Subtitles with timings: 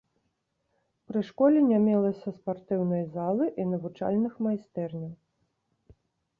[1.11, 5.15] Пры школе не мелася спартыўнай залы і навучальных майстэрняў.